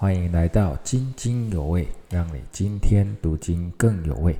[0.00, 4.32] 欢迎来到津津有味，让你今天读经更有味。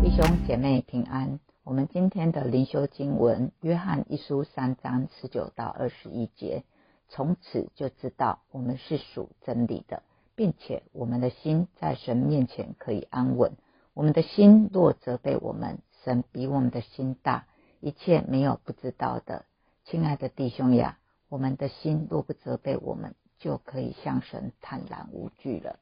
[0.00, 1.40] 弟兄姐妹平安。
[1.64, 6.62] 我们今天的灵修经文《约翰一书》三章十九到二十一节，
[7.08, 10.04] 从此就知道我们是属真理的，
[10.36, 13.50] 并且我们的心在神面前可以安稳。
[13.94, 17.48] 我们的心若责备我们，神比我们的心大，
[17.80, 19.44] 一切没有不知道的。
[19.84, 20.98] 亲爱的弟兄呀，
[21.28, 25.80] 我们的心若不责备我们，就可以向神坦然无惧了。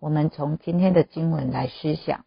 [0.00, 2.24] 我们从今天的经文来思想，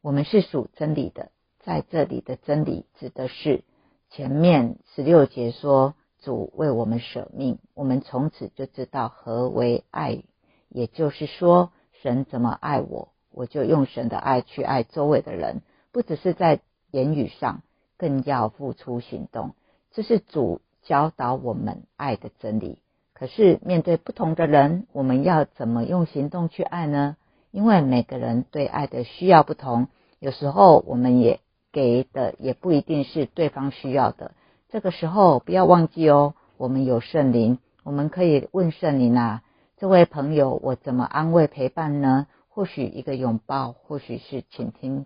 [0.00, 1.30] 我们是属真理的。
[1.60, 3.62] 在这里的真理指的是
[4.10, 10.24] 前面十六节说主为我们舍命，我们从此就知道何为爱，
[10.68, 11.70] 也就是说
[12.02, 15.62] 神怎么爱我，我就用神的爱去爱周围的人，
[15.96, 16.60] 不只是在
[16.90, 17.62] 言语上，
[17.96, 19.54] 更要付出行动。
[19.92, 22.80] 这是主教导我们爱的真理。
[23.14, 27.16] 可是面对不同的人，我们要怎么用行动去爱呢？
[27.50, 29.88] 因为每个人对爱的需要不同，
[30.18, 31.40] 有时候我们也。
[31.72, 34.32] 给的也不一定是对方需要的，
[34.70, 39.42] 这个时候不要忘记哦，我们有圣灵，我们可以问圣灵啊，
[39.76, 42.26] 这位朋友我怎么安慰陪伴呢？
[42.48, 45.04] 或许一个拥抱，或许是倾听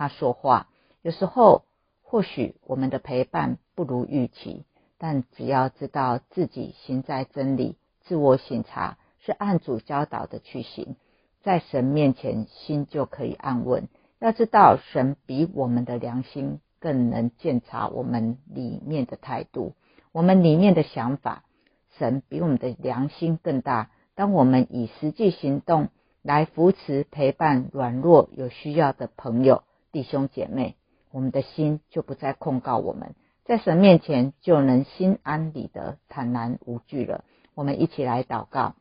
[0.00, 0.66] 他说话。
[1.02, 1.66] 有时候
[2.00, 4.64] 或许我们的陪伴不如预期，
[4.96, 10.96] 但只要知道自己行在真理，自我省察，是按主教导的去行，
[11.42, 13.88] 在神面前心就可以安稳。
[14.20, 19.74] 要知道，神比我们的良心更能鉴察我们里面的态度，
[20.12, 21.44] 我们里面的想法。
[21.98, 23.90] 神比我们的良心更大。
[24.14, 25.88] 当我们以实际行动
[26.22, 30.76] 来扶持、陪伴软弱、有需要的朋友、弟兄姐妹，
[31.10, 37.24] 我们的心就不再控告我们，在神面前就能心安理得、坦然无惧了。
[37.54, 38.74] 我们一起来祷告，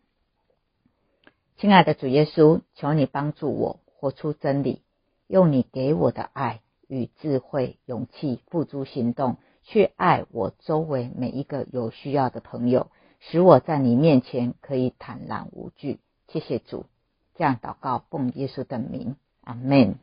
[1.58, 4.84] 亲爱的主耶稣，求你帮助我活出真理。
[5.28, 12.90] 用你给我的爱与智慧、勇气付诸行动，去爱我周围每一个有需要的朋友，
[13.20, 16.00] 使我在你面前可以坦然无惧。
[16.28, 16.86] 谢谢主，
[17.36, 19.96] 这样祷告奉耶稣的名，阿门。